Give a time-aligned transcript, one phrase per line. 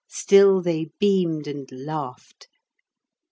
[0.09, 2.47] Still they beamed and laughed.